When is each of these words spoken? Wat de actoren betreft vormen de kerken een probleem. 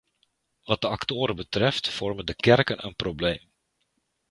Wat 0.63 0.81
de 0.81 0.87
actoren 0.87 1.35
betreft 1.35 1.89
vormen 1.89 2.25
de 2.25 2.33
kerken 2.33 2.85
een 2.85 2.95
probleem. 2.95 3.49